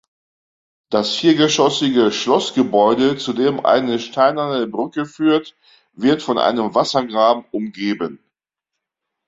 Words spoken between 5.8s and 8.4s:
wird von einem Wassergraben umgeben.